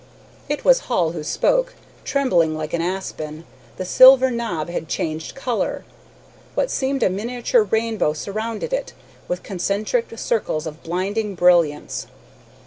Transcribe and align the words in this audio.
It 0.49 0.65
was 0.65 0.79
Hall 0.89 1.11
who 1.11 1.21
spoke, 1.23 1.75
trembling 2.03 2.57
like 2.57 2.73
an 2.73 2.81
aspen. 2.81 3.45
The 3.77 3.85
silver 3.85 4.31
knob 4.31 4.67
had 4.67 4.87
changed 4.89 5.35
color. 5.35 5.85
What 6.55 6.71
seemed 6.71 7.03
a 7.03 7.09
miniature 7.11 7.61
rainbow 7.61 8.13
surrounded 8.13 8.73
it, 8.73 8.93
with 9.27 9.43
concentric 9.43 10.17
circles 10.17 10.65
of 10.65 10.81
blinding 10.81 11.35
brilliance. 11.35 12.07